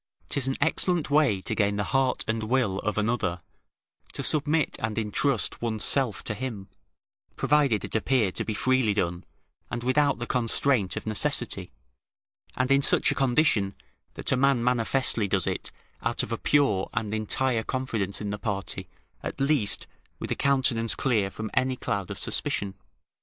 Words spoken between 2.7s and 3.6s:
of another,